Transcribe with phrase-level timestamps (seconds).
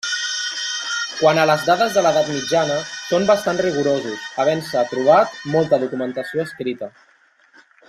[1.17, 6.91] Quant a les dades de l'Edat Mitjana són bastant rigorosos, havent-se trobat molta documentació escrita.